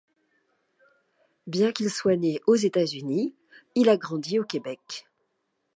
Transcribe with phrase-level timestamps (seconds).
[1.45, 3.35] Bien qu'il soit né aux États-Unis,
[3.75, 5.05] il a grandi au Québec.